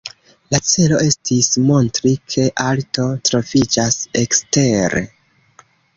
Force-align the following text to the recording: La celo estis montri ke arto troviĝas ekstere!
La 0.53 0.59
celo 0.69 1.01
estis 1.09 1.49
montri 1.67 2.13
ke 2.35 2.45
arto 2.69 3.05
troviĝas 3.31 3.99
ekstere! 4.23 5.05